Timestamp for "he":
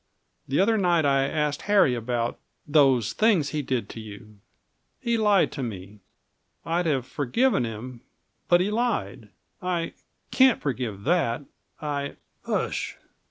3.49-3.61, 4.99-5.15, 8.61-8.71